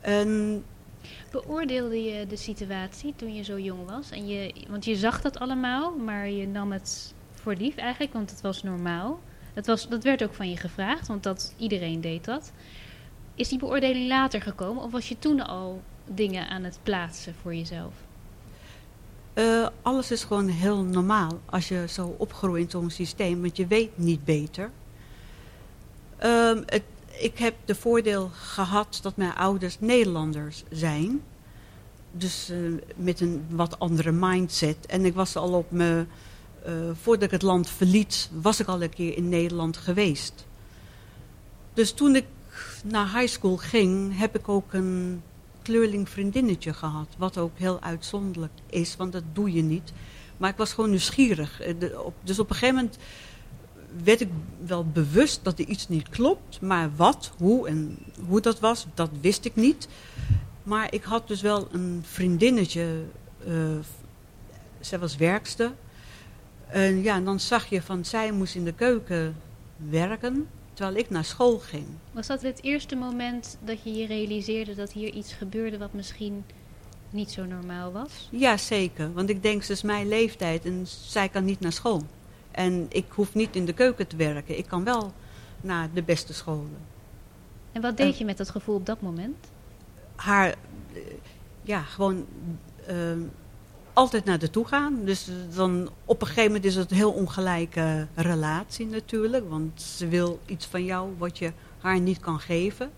En 0.00 0.62
Beoordeelde 1.30 2.02
je 2.02 2.26
de 2.26 2.36
situatie 2.36 3.12
toen 3.16 3.34
je 3.34 3.42
zo 3.42 3.58
jong 3.58 3.86
was? 3.86 4.10
En 4.10 4.26
je, 4.26 4.54
want 4.68 4.84
je 4.84 4.96
zag 4.96 5.20
dat 5.20 5.38
allemaal, 5.38 5.96
maar 5.96 6.28
je 6.28 6.46
nam 6.46 6.72
het 6.72 7.14
voor 7.32 7.54
lief 7.54 7.76
eigenlijk, 7.76 8.12
want 8.12 8.30
het 8.30 8.40
was 8.40 8.62
normaal. 8.62 9.20
Dat, 9.54 9.66
was, 9.66 9.88
dat 9.88 10.02
werd 10.02 10.22
ook 10.22 10.34
van 10.34 10.50
je 10.50 10.56
gevraagd, 10.56 11.06
want 11.06 11.22
dat, 11.22 11.54
iedereen 11.56 12.00
deed 12.00 12.24
dat. 12.24 12.52
Is 13.34 13.48
die 13.48 13.58
beoordeling 13.58 14.08
later 14.08 14.42
gekomen 14.42 14.82
of 14.82 14.92
was 14.92 15.08
je 15.08 15.18
toen 15.18 15.46
al 15.46 15.82
dingen 16.06 16.48
aan 16.48 16.64
het 16.64 16.78
plaatsen 16.82 17.34
voor 17.42 17.54
jezelf? 17.54 17.94
Uh, 19.34 19.68
alles 19.82 20.10
is 20.10 20.24
gewoon 20.24 20.48
heel 20.48 20.82
normaal 20.82 21.40
als 21.44 21.68
je 21.68 21.84
zo 21.88 22.14
opgroeit 22.18 22.64
in 22.64 22.70
zo'n 22.70 22.90
systeem, 22.90 23.40
want 23.40 23.56
je 23.56 23.66
weet 23.66 23.98
niet 23.98 24.24
beter. 24.24 24.70
Het, 26.28 26.82
ik 27.18 27.38
heb 27.38 27.54
de 27.64 27.74
voordeel 27.74 28.30
gehad 28.32 28.98
dat 29.02 29.16
mijn 29.16 29.34
ouders 29.34 29.76
Nederlanders 29.80 30.62
zijn. 30.70 31.22
Dus 32.12 32.50
uh, 32.50 32.80
met 32.96 33.20
een 33.20 33.44
wat 33.48 33.78
andere 33.78 34.12
mindset. 34.12 34.86
En 34.86 35.04
ik 35.04 35.14
was 35.14 35.36
al 35.36 35.52
op 35.52 35.70
me, 35.70 36.06
uh, 36.66 36.72
voordat 37.02 37.24
ik 37.24 37.30
het 37.30 37.42
land 37.42 37.68
verliet, 37.68 38.30
was 38.40 38.60
ik 38.60 38.66
al 38.66 38.82
een 38.82 38.90
keer 38.90 39.16
in 39.16 39.28
Nederland 39.28 39.76
geweest. 39.76 40.46
Dus 41.74 41.92
toen 41.92 42.16
ik 42.16 42.26
naar 42.84 43.18
high 43.18 43.32
school 43.32 43.56
ging, 43.56 44.18
heb 44.18 44.38
ik 44.38 44.48
ook 44.48 44.72
een 44.72 45.22
kleurling 45.62 46.08
vriendinnetje 46.08 46.74
gehad. 46.74 47.06
Wat 47.16 47.38
ook 47.38 47.58
heel 47.58 47.80
uitzonderlijk 47.80 48.52
is, 48.66 48.96
want 48.96 49.12
dat 49.12 49.24
doe 49.32 49.52
je 49.52 49.62
niet. 49.62 49.92
Maar 50.36 50.50
ik 50.50 50.56
was 50.56 50.72
gewoon 50.72 50.90
nieuwsgierig. 50.90 51.60
Eh, 51.60 51.74
dus 52.22 52.38
op 52.38 52.50
een 52.50 52.56
gegeven 52.56 52.74
moment 52.74 52.98
werd 54.04 54.20
ik 54.20 54.28
wel 54.66 54.86
bewust 54.86 55.40
dat 55.42 55.58
er 55.58 55.66
iets 55.66 55.88
niet 55.88 56.08
klopt. 56.08 56.60
Maar 56.60 56.90
wat, 56.96 57.32
hoe 57.38 57.68
en 57.68 57.98
hoe 58.28 58.40
dat 58.40 58.60
was, 58.60 58.86
dat 58.94 59.10
wist 59.20 59.44
ik 59.44 59.56
niet. 59.56 59.88
Maar 60.62 60.94
ik 60.94 61.02
had 61.02 61.28
dus 61.28 61.40
wel 61.40 61.68
een 61.72 62.02
vriendinnetje. 62.06 63.02
Uh, 63.46 63.54
zij 64.80 64.98
was 64.98 65.16
werkster. 65.16 65.72
En 66.66 67.02
ja, 67.02 67.16
en 67.16 67.24
dan 67.24 67.40
zag 67.40 67.66
je 67.66 67.82
van 67.82 68.04
zij 68.04 68.32
moest 68.32 68.54
in 68.54 68.64
de 68.64 68.72
keuken 68.72 69.36
werken 69.76 70.48
terwijl 70.72 70.96
ik 70.96 71.10
naar 71.10 71.24
school 71.24 71.58
ging. 71.58 71.86
Was 72.12 72.26
dat 72.26 72.42
het 72.42 72.62
eerste 72.62 72.96
moment 72.96 73.58
dat 73.64 73.82
je 73.82 73.92
je 73.92 74.06
realiseerde 74.06 74.74
dat 74.74 74.92
hier 74.92 75.12
iets 75.12 75.32
gebeurde 75.32 75.78
wat 75.78 75.92
misschien 75.92 76.44
niet 77.10 77.30
zo 77.30 77.44
normaal 77.44 77.92
was? 77.92 78.28
Ja, 78.30 78.56
zeker. 78.56 79.12
Want 79.12 79.28
ik 79.30 79.42
denk, 79.42 79.62
ze 79.62 79.72
is 79.72 79.82
mijn 79.82 80.08
leeftijd 80.08 80.64
en 80.64 80.86
zij 80.86 81.28
kan 81.28 81.44
niet 81.44 81.60
naar 81.60 81.72
school. 81.72 82.02
En 82.52 82.86
ik 82.88 83.04
hoef 83.08 83.34
niet 83.34 83.56
in 83.56 83.64
de 83.64 83.72
keuken 83.72 84.06
te 84.06 84.16
werken. 84.16 84.58
Ik 84.58 84.66
kan 84.66 84.84
wel 84.84 85.12
naar 85.60 85.88
de 85.94 86.02
beste 86.02 86.34
scholen. 86.34 86.90
En 87.72 87.82
wat 87.82 87.96
deed 87.96 88.18
je 88.18 88.24
met 88.24 88.36
dat 88.36 88.50
gevoel 88.50 88.74
op 88.74 88.86
dat 88.86 89.00
moment? 89.00 89.50
Haar, 90.16 90.48
eh, 90.48 90.56
ja, 91.62 91.82
gewoon 91.82 92.26
uh, 92.90 92.96
altijd 93.92 94.24
naar 94.24 94.38
de 94.38 94.50
toe 94.50 94.66
gaan. 94.66 95.04
Dus 95.04 95.28
dan 95.54 95.90
op 96.04 96.20
een 96.20 96.26
gegeven 96.26 96.52
moment 96.52 96.64
is 96.64 96.74
het 96.74 96.90
een 96.90 96.96
heel 96.96 97.12
ongelijke 97.12 98.06
relatie 98.14 98.86
natuurlijk. 98.86 99.48
Want 99.48 99.82
ze 99.82 100.08
wil 100.08 100.40
iets 100.46 100.66
van 100.66 100.84
jou 100.84 101.10
wat 101.18 101.38
je 101.38 101.52
haar 101.78 102.00
niet 102.00 102.20
kan 102.20 102.40
geven. 102.40 102.90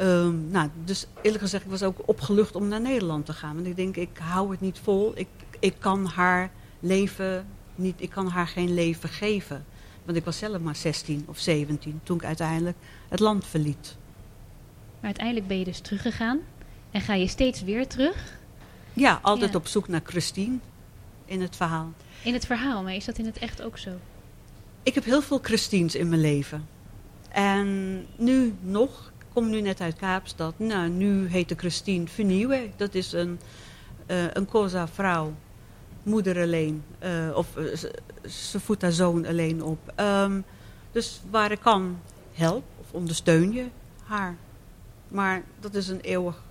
Um, 0.00 0.50
nou, 0.50 0.68
dus 0.84 1.06
eerlijk 1.22 1.42
gezegd, 1.42 1.64
ik 1.64 1.70
was 1.70 1.82
ook 1.82 1.98
opgelucht 2.04 2.54
om 2.54 2.68
naar 2.68 2.80
Nederland 2.80 3.26
te 3.26 3.32
gaan. 3.32 3.54
Want 3.54 3.66
ik 3.66 3.76
denk, 3.76 3.96
ik 3.96 4.18
hou 4.18 4.50
het 4.50 4.60
niet 4.60 4.78
vol. 4.78 5.12
Ik, 5.14 5.28
ik 5.58 5.74
kan 5.78 6.06
haar 6.06 6.50
leven 6.80 7.46
niet, 7.80 8.02
ik 8.02 8.10
kan 8.10 8.28
haar 8.28 8.46
geen 8.46 8.74
leven 8.74 9.08
geven. 9.08 9.64
Want 10.04 10.16
ik 10.16 10.24
was 10.24 10.38
zelf 10.38 10.60
maar 10.60 10.76
16 10.76 11.24
of 11.26 11.38
17 11.38 12.00
toen 12.02 12.16
ik 12.16 12.24
uiteindelijk 12.24 12.76
het 13.08 13.20
land 13.20 13.46
verliet. 13.46 13.96
Maar 14.94 15.04
uiteindelijk 15.04 15.46
ben 15.46 15.58
je 15.58 15.64
dus 15.64 15.80
teruggegaan. 15.80 16.40
En 16.90 17.00
ga 17.00 17.14
je 17.14 17.26
steeds 17.26 17.62
weer 17.62 17.86
terug? 17.86 18.38
Ja, 18.92 19.18
altijd 19.22 19.54
op 19.54 19.66
zoek 19.66 19.88
naar 19.88 20.00
Christine 20.04 20.58
in 21.24 21.40
het 21.40 21.56
verhaal. 21.56 21.92
In 22.22 22.32
het 22.32 22.46
verhaal, 22.46 22.82
maar 22.82 22.94
is 22.94 23.04
dat 23.04 23.18
in 23.18 23.26
het 23.26 23.38
echt 23.38 23.62
ook 23.62 23.78
zo? 23.78 23.90
Ik 24.82 24.94
heb 24.94 25.04
heel 25.04 25.22
veel 25.22 25.38
Christines 25.42 25.94
in 25.94 26.08
mijn 26.08 26.20
leven. 26.20 26.68
En 27.28 28.06
nu 28.16 28.54
nog, 28.60 29.12
ik 29.18 29.26
kom 29.32 29.50
nu 29.50 29.60
net 29.60 29.80
uit 29.80 29.96
Kaapstad. 29.96 30.58
Nou, 30.58 30.88
nu 30.88 31.28
heet 31.28 31.48
de 31.48 31.54
Christine 31.54 32.08
Vernieuwe. 32.08 32.70
Dat 32.76 32.94
is 32.94 33.12
een, 33.12 33.40
uh, 34.06 34.24
een 34.32 34.46
Cosa 34.46 34.88
vrouw 34.88 35.34
moeder 36.02 36.42
alleen. 36.42 36.82
Uh, 37.04 37.36
of 37.36 37.56
uh, 37.56 37.76
ze 38.28 38.60
voedt 38.60 38.82
haar 38.82 38.92
zoon 38.92 39.26
alleen 39.26 39.62
op. 39.62 39.92
Um, 39.96 40.44
dus 40.92 41.20
waar 41.30 41.50
ik 41.50 41.60
kan, 41.60 41.98
help 42.32 42.64
of 42.80 42.92
ondersteun 42.92 43.52
je 43.52 43.66
haar. 44.04 44.36
Maar 45.08 45.42
dat 45.60 45.74
is 45.74 45.88
een 45.88 46.00
eeuwig 46.00 46.42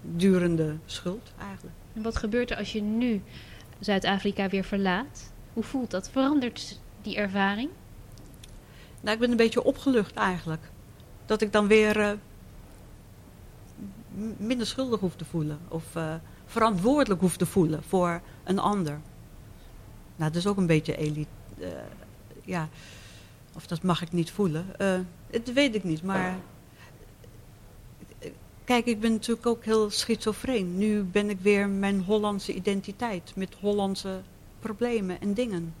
durende 0.00 0.76
schuld 0.86 1.32
eigenlijk. 1.40 1.76
En 1.92 2.02
wat 2.02 2.16
gebeurt 2.16 2.50
er 2.50 2.56
als 2.56 2.72
je 2.72 2.82
nu 2.82 3.22
Zuid-Afrika 3.78 4.48
weer 4.48 4.64
verlaat? 4.64 5.32
Hoe 5.52 5.62
voelt 5.62 5.90
dat? 5.90 6.10
Verandert 6.10 6.80
die 7.02 7.16
ervaring? 7.16 7.70
Nou, 9.00 9.14
ik 9.14 9.20
ben 9.20 9.30
een 9.30 9.36
beetje 9.36 9.64
opgelucht 9.64 10.14
eigenlijk. 10.14 10.70
Dat 11.26 11.40
ik 11.40 11.52
dan 11.52 11.66
weer 11.66 12.00
uh, 12.00 12.12
minder 14.36 14.66
schuldig 14.66 15.00
hoef 15.00 15.16
te 15.16 15.24
voelen. 15.24 15.58
Of 15.68 15.84
verantwoordelijk 16.46 17.20
hoeft 17.20 17.38
te 17.38 17.46
voelen 17.46 17.82
voor 17.82 18.20
een 18.44 18.58
ander. 18.58 19.00
Nou, 20.16 20.30
dat 20.30 20.34
is 20.34 20.46
ook 20.46 20.56
een 20.56 20.66
beetje 20.66 20.96
elite. 20.96 21.28
Uh, 21.58 21.68
ja, 22.44 22.68
of 23.54 23.66
dat 23.66 23.82
mag 23.82 24.02
ik 24.02 24.12
niet 24.12 24.30
voelen. 24.30 24.66
Uh, 24.80 24.98
dat 25.30 25.54
weet 25.54 25.74
ik 25.74 25.84
niet, 25.84 26.02
maar... 26.02 26.36
Kijk, 28.64 28.86
ik 28.86 29.00
ben 29.00 29.12
natuurlijk 29.12 29.46
ook 29.46 29.64
heel 29.64 29.90
schizofreen. 29.90 30.78
Nu 30.78 31.02
ben 31.02 31.30
ik 31.30 31.40
weer 31.40 31.68
mijn 31.68 32.02
Hollandse 32.02 32.54
identiteit. 32.54 33.32
Met 33.36 33.54
Hollandse 33.60 34.20
problemen 34.60 35.20
en 35.20 35.34
dingen. 35.34 35.74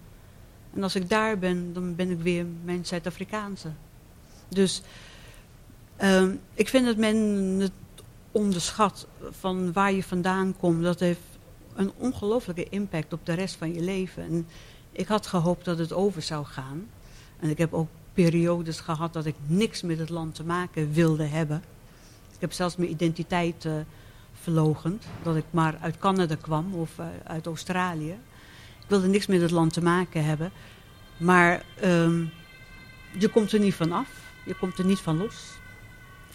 En 0.74 0.82
als 0.82 0.94
ik 0.94 1.08
daar 1.08 1.38
ben, 1.38 1.72
dan 1.72 1.94
ben 1.94 2.10
ik 2.10 2.20
weer 2.20 2.46
mijn 2.64 2.86
Zuid-Afrikaanse. 2.86 3.68
Dus 4.48 4.82
uh, 6.02 6.28
ik 6.54 6.68
vind 6.68 6.86
dat 6.86 6.96
men 6.96 7.70
onderschat 8.32 9.06
van 9.30 9.72
waar 9.72 9.92
je 9.92 10.02
vandaan 10.02 10.54
komt. 10.58 10.82
Dat 10.82 11.00
heeft 11.00 11.20
een 11.74 11.92
ongelofelijke 11.96 12.68
impact 12.68 13.12
op 13.12 13.26
de 13.26 13.32
rest 13.32 13.56
van 13.56 13.74
je 13.74 13.80
leven. 13.80 14.22
En 14.22 14.46
ik 14.92 15.08
had 15.08 15.26
gehoopt 15.26 15.64
dat 15.64 15.78
het 15.78 15.92
over 15.92 16.22
zou 16.22 16.44
gaan. 16.44 16.86
En 17.40 17.50
ik 17.50 17.58
heb 17.58 17.72
ook 17.72 17.88
periodes 18.12 18.80
gehad 18.80 19.12
dat 19.12 19.26
ik 19.26 19.34
niks 19.46 19.82
met 19.82 19.98
het 19.98 20.08
land 20.08 20.34
te 20.34 20.44
maken 20.44 20.92
wilde 20.92 21.24
hebben. 21.24 21.62
Ik 22.34 22.40
heb 22.40 22.52
zelfs 22.52 22.76
mijn 22.76 22.90
identiteit 22.90 23.64
uh. 23.64 23.74
Dat 25.22 25.36
ik 25.36 25.44
maar 25.50 25.78
uit 25.80 25.98
Canada 25.98 26.34
kwam 26.34 26.74
of 26.74 26.98
uh, 26.98 27.06
uit 27.24 27.46
Australië. 27.46 28.10
Ik 28.80 28.88
wilde 28.88 29.06
niks 29.06 29.26
met 29.26 29.40
het 29.40 29.50
land 29.50 29.72
te 29.72 29.82
maken 29.82 30.24
hebben. 30.24 30.52
Maar 31.16 31.64
um, 31.84 32.30
je 33.18 33.28
komt 33.28 33.52
er 33.52 33.60
niet 33.60 33.74
van 33.74 33.92
af. 33.92 34.08
Je 34.44 34.54
komt 34.54 34.78
er 34.78 34.84
niet 34.84 34.98
van 34.98 35.16
los 35.16 35.60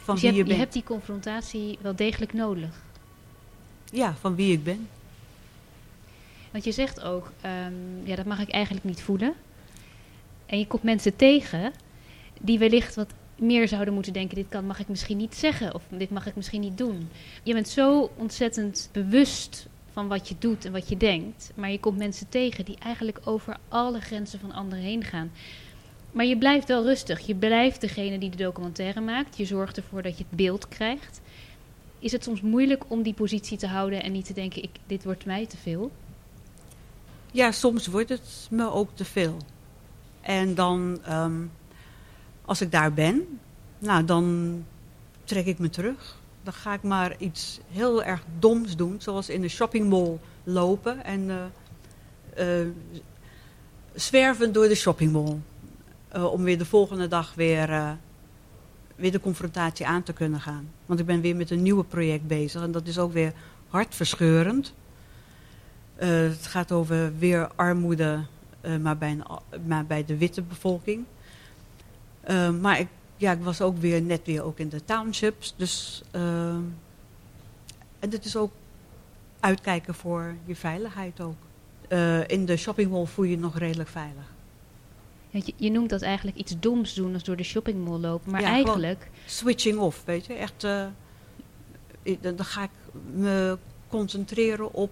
van 0.08 0.16
dus 0.16 0.24
je, 0.24 0.36
hebt, 0.36 0.48
je, 0.48 0.54
je 0.54 0.60
hebt 0.60 0.74
die 0.74 0.84
confrontatie 0.84 1.78
wel 1.82 1.96
degelijk 1.96 2.34
nodig. 2.34 2.82
Ja, 3.92 4.16
van 4.16 4.36
wie 4.36 4.52
ik 4.52 4.64
ben. 4.64 4.88
Want 6.52 6.64
je 6.64 6.72
zegt 6.72 7.02
ook, 7.02 7.32
um, 7.46 8.02
ja, 8.04 8.16
dat 8.16 8.26
mag 8.26 8.40
ik 8.40 8.50
eigenlijk 8.50 8.86
niet 8.86 9.02
voelen. 9.02 9.34
En 10.46 10.60
je 10.60 10.68
komt 10.68 10.84
mensen 10.84 11.16
tegen 11.16 11.74
die 12.40 12.60
wellicht 12.60 12.96
wat 12.96 13.14
meer 13.36 13.68
zouden 13.68 13.94
moeten 13.94 14.14
denken: 14.14 14.36
dit 14.36 14.50
kan, 14.50 14.66
mag 14.66 14.80
ik 14.80 14.88
misschien 14.88 15.18
niet 15.18 15.36
zeggen 15.36 15.74
of 15.74 15.84
dit 15.90 16.10
mag 16.10 16.26
ik 16.28 16.36
misschien 16.36 16.62
niet 16.62 16.78
doen. 16.78 17.10
Je 17.44 17.54
bent 17.54 17.68
zo 17.68 18.12
ontzettend 18.16 18.90
bewust 18.92 19.68
van 19.92 20.08
wat 20.08 20.28
je 20.28 20.36
doet 20.40 20.66
en 20.66 20.72
wat 20.72 20.90
je 20.90 20.98
denkt, 20.98 21.52
maar 21.56 21.72
je 21.72 21.80
komt 21.80 21.98
mensen 21.98 22.30
tegen 22.30 22.66
die 22.66 22.78
eigenlijk 22.80 23.20
over 23.24 23.58
alle 23.68 24.00
grenzen 24.00 24.40
van 24.40 24.52
anderen 24.52 24.84
heen 24.84 25.04
gaan. 25.04 25.32
Maar 26.12 26.26
je 26.26 26.38
blijft 26.38 26.68
wel 26.68 26.84
rustig. 26.84 27.20
Je 27.20 27.36
blijft 27.36 27.82
degene 27.82 28.18
die 28.18 28.30
de 28.30 28.38
documentaire 28.38 29.02
maakt. 29.02 29.38
Je 29.38 29.46
zorgt 29.46 29.78
ervoor 29.78 30.02
dat 30.02 30.18
je 30.18 30.26
het 30.30 30.38
beeld 30.38 30.68
krijgt. 30.68 31.22
Is 32.00 32.12
het 32.12 32.24
soms 32.24 32.42
moeilijk 32.42 32.84
om 32.88 33.02
die 33.02 33.14
positie 33.14 33.58
te 33.58 33.68
houden 33.68 34.04
en 34.04 34.12
niet 34.12 34.26
te 34.26 34.34
denken: 34.34 34.64
ik, 34.64 34.70
dit 34.88 35.04
wordt 35.04 35.26
mij 35.26 35.46
te 35.46 35.58
veel? 35.58 35.92
Ja, 37.32 37.52
soms 37.52 37.88
wordt 37.88 38.10
het 38.10 38.48
me 38.50 38.72
ook 38.72 38.90
te 38.94 39.06
veel. 39.06 39.38
En 40.22 40.56
dan, 40.56 41.00
um, 41.10 41.52
als 42.46 42.62
ik 42.62 42.72
daar 42.72 42.94
ben, 42.94 43.40
nou 43.80 44.06
dan 44.06 44.66
trek 45.24 45.46
ik 45.46 45.60
me 45.60 45.70
terug. 45.70 46.20
Dan 46.44 46.54
ga 46.54 46.74
ik 46.74 46.82
maar 46.82 47.16
iets 47.18 47.60
heel 47.72 48.04
erg 48.04 48.24
doms 48.40 48.76
doen, 48.76 48.96
zoals 49.00 49.30
in 49.30 49.42
de 49.42 49.48
shoppingmall 49.48 50.18
lopen 50.44 51.04
en 51.04 51.30
uh, 51.30 52.62
uh, 52.62 52.68
zwerven 53.94 54.52
door 54.54 54.68
de 54.68 54.76
shoppingmall. 54.76 55.38
Uh, 56.16 56.32
om 56.32 56.44
weer 56.44 56.58
de 56.58 56.66
volgende 56.66 57.08
dag 57.08 57.34
weer, 57.34 57.98
weer 58.96 59.12
de 59.12 59.20
confrontatie 59.20 59.88
aan 59.88 60.04
te 60.04 60.14
kunnen 60.14 60.42
gaan. 60.42 60.70
Want 60.86 61.00
ik 61.00 61.06
ben 61.06 61.22
weer 61.22 61.36
met 61.36 61.52
een 61.52 61.62
nieuwe 61.62 61.84
project 61.84 62.28
bezig 62.28 62.62
en 62.62 62.72
dat 62.72 62.88
is 62.88 63.00
ook 63.00 63.14
weer 63.14 63.34
hartverscheurend. 63.68 64.74
het 65.96 66.48
gaat 66.48 66.72
over 66.72 67.18
weer 67.18 67.50
armoede, 67.56 68.20
maar, 68.82 68.98
bij 68.98 69.18
maar 69.66 69.86
bij 69.86 70.06
de 70.06 70.18
witte 70.18 70.42
bevolking. 70.42 71.06
maar 72.62 72.80
ik 72.80 72.88
ja, 73.18 73.32
ik 73.32 73.42
was 73.42 73.62
ook 73.62 73.78
weer 73.78 74.02
net 74.02 74.22
weer 74.26 74.44
ook 74.44 74.60
in 74.60 74.70
de 74.70 74.86
townships. 74.86 75.54
Dus, 75.58 76.04
uh, 76.16 76.50
en 78.00 78.10
dit 78.10 78.26
is 78.26 78.36
ook 78.36 78.52
uitkijken 79.40 79.94
voor 79.96 80.36
je 80.46 80.56
veiligheid 80.56 81.22
ook. 81.22 81.36
Uh, 81.90 82.28
in 82.28 82.46
de 82.46 82.58
shoppingmall 82.58 83.06
voel 83.06 83.26
je 83.26 83.32
je 83.32 83.38
nog 83.38 83.58
redelijk 83.58 83.90
veilig. 83.90 84.36
Je, 85.30 85.54
je, 85.56 85.72
noemt 85.72 85.90
dat 85.90 86.02
eigenlijk 86.02 86.38
iets 86.38 86.56
doms 86.60 86.94
doen 86.94 87.14
als 87.14 87.24
door 87.24 87.36
de 87.36 87.44
shoppingmall 87.44 88.00
lopen. 88.00 88.32
Maar 88.32 88.44
eigenlijk... 88.44 89.10
Switching 89.26 89.78
off, 89.78 90.04
weet 90.06 90.26
je. 90.26 90.34
Echt, 90.34 90.64
uh, 90.64 90.86
dan 92.22 92.46
ga 92.46 92.64
ik 92.64 92.70
me 93.14 93.58
concentreren 93.88 94.74
op 94.74 94.92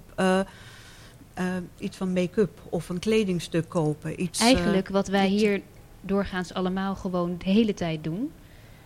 iets 1.77 1.97
van 1.97 2.13
make-up 2.13 2.61
of 2.69 2.89
een 2.89 2.99
kledingstuk 2.99 3.69
kopen. 3.69 4.21
Iets, 4.21 4.39
eigenlijk 4.39 4.87
wat 4.89 5.07
wij 5.07 5.27
hier 5.27 5.61
doorgaans 6.01 6.53
allemaal 6.53 6.95
gewoon 6.95 7.35
de 7.37 7.49
hele 7.49 7.73
tijd 7.73 8.03
doen. 8.03 8.31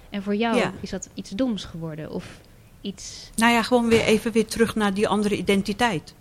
En 0.10 0.24
voor 0.24 0.36
jou 0.36 0.72
is 0.79 0.89
dat 0.89 1.10
iets 1.13 1.29
doms 1.29 1.65
geworden 1.65 2.12
of 2.12 2.39
iets... 2.82 3.29
Nou 3.36 3.53
ja, 3.53 3.63
gewoon 3.63 3.88
weer 3.88 4.03
even 4.03 4.32
weer 4.32 4.46
terug 4.46 4.75
naar 4.75 4.94
die 4.94 5.08
andere 5.08 5.38
identiteit. 5.38 6.13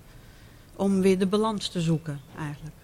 Om 0.76 1.00
weer 1.00 1.18
de 1.18 1.26
balans 1.26 1.68
te 1.68 1.80
zoeken 1.80 2.20
eigenlijk. 2.38 2.74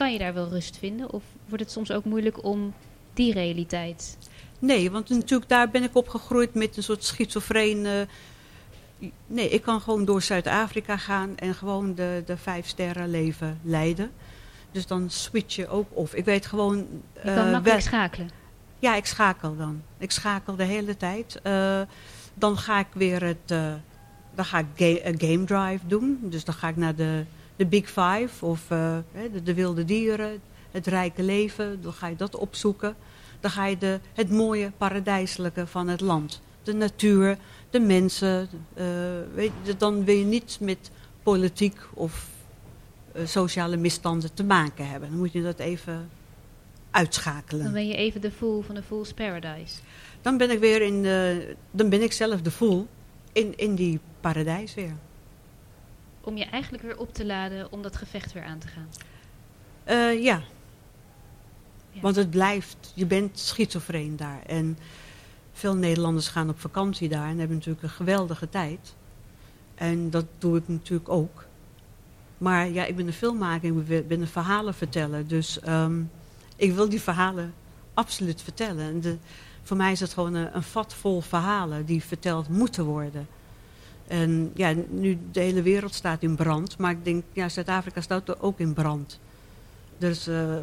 Kan 0.00 0.12
je 0.12 0.18
daar 0.18 0.34
wel 0.34 0.48
rust 0.48 0.76
vinden 0.78 1.12
of 1.12 1.22
wordt 1.48 1.64
het 1.64 1.72
soms 1.72 1.92
ook 1.92 2.04
moeilijk 2.04 2.44
om 2.44 2.74
die 3.14 3.32
realiteit... 3.32 4.18
Nee, 4.58 4.90
want 4.90 5.08
natuurlijk 5.08 5.48
daar 5.48 5.70
ben 5.70 5.82
ik 5.82 5.96
opgegroeid 5.96 6.54
met 6.54 6.76
een 6.76 6.82
soort 6.82 7.04
schizofreen... 7.04 8.06
nee, 9.26 9.48
ik 9.48 9.62
kan 9.62 9.80
gewoon 9.80 10.04
door 10.04 10.22
Zuid-Afrika 10.22 10.96
gaan 10.96 11.36
en 11.36 11.54
gewoon 11.54 11.94
de, 11.94 12.22
de 12.26 12.36
vijf 12.36 12.66
sterren 12.66 13.10
leven 13.10 13.58
leiden. 13.62 14.10
Dus 14.72 14.86
dan 14.86 15.10
switch 15.10 15.56
je 15.56 15.68
ook 15.68 15.88
of. 15.90 16.14
Ik 16.14 16.24
weet 16.24 16.46
gewoon... 16.46 16.76
Je 17.14 17.20
kan 17.34 17.46
uh, 17.46 17.52
makkelijk 17.52 17.80
schakelen. 17.80 18.30
Ja, 18.78 18.96
ik 18.96 19.06
schakel 19.06 19.56
dan. 19.56 19.82
Ik 19.98 20.10
schakel 20.10 20.56
de 20.56 20.64
hele 20.64 20.96
tijd. 20.96 21.40
Uh, 21.42 21.80
dan 22.34 22.56
ga 22.56 22.78
ik 22.78 22.88
weer 22.92 23.22
het... 23.22 23.50
Uh, 23.50 23.72
dan 24.34 24.44
ga 24.44 24.58
ik 24.58 24.66
ga 24.76 25.12
game 25.18 25.44
drive 25.44 25.86
doen. 25.86 26.18
Dus 26.22 26.44
dan 26.44 26.54
ga 26.54 26.68
ik 26.68 26.76
naar 26.76 26.94
de, 26.94 27.24
de 27.60 27.66
Big 27.66 27.86
Five 27.86 28.46
of 28.46 28.66
de, 28.68 29.42
de, 29.42 29.54
wilde 29.54 29.84
dieren, 29.84 30.40
het 30.70 30.86
rijke 30.86 31.22
leven. 31.22 31.82
Dan 31.82 31.92
ga 31.92 32.06
je 32.06 32.16
dat 32.16 32.36
opzoeken. 32.36 32.96
Dan 33.40 33.50
ga 33.50 33.66
je 33.66 33.78
de, 33.78 34.00
het 34.14 34.30
mooie 34.30 34.72
paradijselijke 34.76 35.66
van 35.66 35.88
het 35.88 36.00
land. 36.00 36.40
De 36.62 36.72
natuur, 36.72 37.36
de 37.70 37.80
mensen. 37.80 38.48
weet 39.34 39.52
je, 39.62 39.76
dan 39.76 40.04
wil 40.04 40.14
je 40.14 40.24
niets 40.24 40.58
met 40.58 40.90
politiek 41.22 41.76
of 41.94 42.28
eh, 43.12 43.26
sociale 43.26 43.76
misstanden 43.76 44.34
te 44.34 44.44
maken 44.44 44.88
hebben. 44.88 45.08
Dan 45.08 45.18
moet 45.18 45.32
je 45.32 45.42
dat 45.42 45.58
even 45.58 46.10
uitschakelen. 46.90 47.64
Dan 47.64 47.72
ben 47.72 47.88
je 47.88 47.96
even 47.96 48.20
de 48.20 48.30
fool 48.30 48.62
van 48.62 48.74
de 48.74 48.82
Fool's 48.82 49.12
Paradise. 49.12 49.80
Dan 50.20 50.36
ben 50.36 50.50
ik 50.50 50.58
weer 50.58 50.82
in 50.82 51.02
de, 51.02 51.54
dan 51.70 51.88
ben 51.88 52.02
ik 52.02 52.12
zelf 52.12 52.42
de 52.42 52.50
fool 52.50 52.86
in, 53.32 53.56
in 53.56 53.74
die 53.74 54.00
paradijs 54.20 54.74
weer. 54.74 54.94
Om 56.20 56.36
je 56.36 56.44
eigenlijk 56.44 56.82
weer 56.82 56.98
op 56.98 57.14
te 57.14 57.26
laden 57.26 57.72
om 57.72 57.82
dat 57.82 57.96
gevecht 57.96 58.32
weer 58.32 58.44
aan 58.44 58.58
te 58.58 58.68
gaan. 58.68 58.88
Uh, 59.86 60.22
ja. 60.22 60.42
ja. 61.90 62.00
Want 62.00 62.16
het 62.16 62.30
blijft, 62.30 62.92
je 62.94 63.06
bent 63.06 63.38
schizofreen 63.38 64.16
daar. 64.16 64.42
En 64.46 64.78
veel 65.52 65.74
Nederlanders 65.74 66.28
gaan 66.28 66.48
op 66.48 66.60
vakantie 66.60 67.08
daar 67.08 67.28
en 67.28 67.38
hebben 67.38 67.56
natuurlijk 67.56 67.82
een 67.82 67.90
geweldige 67.90 68.48
tijd. 68.48 68.94
En 69.74 70.10
dat 70.10 70.26
doe 70.38 70.56
ik 70.56 70.68
natuurlijk 70.68 71.08
ook. 71.08 71.44
Maar 72.38 72.68
ja, 72.68 72.84
ik 72.84 72.96
ben 72.96 73.06
een 73.06 73.12
filmmaker, 73.12 73.90
ik 73.90 74.08
ben 74.08 74.20
een 74.20 74.26
verhalen 74.26 74.74
vertellen. 74.74 75.28
Dus 75.28 75.58
um, 75.68 76.10
ik 76.56 76.72
wil 76.72 76.88
die 76.88 77.00
verhalen 77.00 77.54
absoluut 77.94 78.42
vertellen. 78.42 78.84
En 78.84 79.00
de, 79.00 79.16
voor 79.62 79.76
mij 79.76 79.92
is 79.92 80.00
het 80.00 80.12
gewoon 80.12 80.34
een, 80.34 80.56
een, 80.56 80.62
vat 80.62 80.94
vol 80.94 81.20
verhalen 81.20 81.84
die 81.84 82.02
verteld 82.04 82.48
moeten 82.48 82.84
worden. 82.84 83.26
En 84.10 84.50
ja, 84.54 84.74
nu 84.88 85.18
de 85.32 85.40
hele 85.40 85.62
wereld 85.62 85.94
staat 85.94 86.22
in 86.22 86.34
brand. 86.34 86.78
Maar 86.78 86.90
ik 86.90 87.04
denk, 87.04 87.24
ja, 87.32 87.48
Zuid-Afrika 87.48 88.00
staat 88.00 88.28
er 88.28 88.42
ook 88.42 88.58
in 88.58 88.72
brand. 88.72 89.20
Dus 89.98 90.28
uh, 90.28 90.56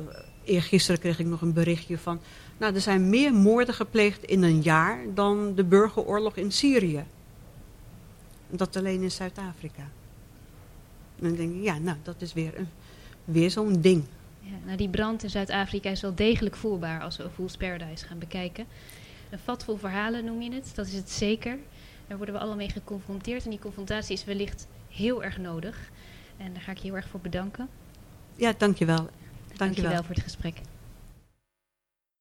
eergisteren 0.44 1.00
kreeg 1.00 1.20
ik 1.20 1.26
nog 1.26 1.42
een 1.42 1.54
berichtje 1.54 1.98
van... 1.98 2.20
Nou, 2.58 2.76
er 2.76 2.82
zijn 2.82 3.10
meer 3.10 3.34
moorden 3.34 3.74
gepleegd 3.74 4.24
in 4.24 4.44
een 4.44 4.62
jaar 4.62 5.00
dan 5.14 5.56
de 5.56 5.64
burgeroorlog 5.64 6.36
in 6.36 6.52
Syrië. 6.52 7.04
Dat 8.50 8.76
alleen 8.76 9.02
in 9.02 9.12
Zuid-Afrika. 9.12 9.84
En 11.20 11.28
dan 11.28 11.36
denk 11.36 11.56
ik, 11.56 11.64
ja, 11.64 11.78
nou, 11.78 11.98
dat 12.04 12.22
is 12.22 12.34
weer, 12.34 12.54
weer 13.26 13.52
zo'n 13.52 13.82
ding. 13.82 14.04
Ja, 14.40 14.56
nou, 14.66 14.78
die 14.78 14.90
brand 14.90 15.24
in 15.24 15.30
Zuid-Afrika 15.30 15.90
is 15.90 16.02
wel 16.02 16.16
degelijk 16.16 16.56
voelbaar 16.56 17.02
als 17.02 17.18
we 17.18 17.30
Fool's 17.36 17.58
Paradise 17.58 18.06
gaan 18.06 18.20
bekijken. 18.20 18.66
Een 19.30 19.40
vat 19.40 19.64
vol 19.64 19.78
verhalen 19.78 20.26
noem 20.26 20.42
je 20.42 20.54
het, 20.54 20.72
dat 20.76 20.88
is 20.88 20.94
het 20.94 21.10
zeker. 21.10 21.58
Daar 22.08 22.18
worden 22.18 22.36
we 22.36 22.42
allemaal 22.42 22.58
mee 22.58 22.70
geconfronteerd 22.70 23.44
en 23.44 23.50
die 23.50 23.60
confrontatie 23.60 24.14
is 24.14 24.24
wellicht 24.26 24.68
heel 24.90 25.24
erg 25.24 25.38
nodig. 25.38 25.92
En 26.38 26.54
daar 26.54 26.62
ga 26.62 26.72
ik 26.72 26.78
je 26.78 26.84
heel 26.84 26.96
erg 26.96 27.08
voor 27.08 27.20
bedanken. 27.20 27.70
Ja, 28.36 28.54
dankjewel. 28.58 28.96
Dankjewel, 28.98 29.58
dankjewel 29.58 30.04
voor 30.04 30.16
het 30.16 30.24
gesprek. 30.24 30.62